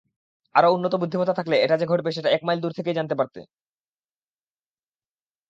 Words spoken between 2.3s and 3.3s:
এক মাইল দূর থেকেই জানতে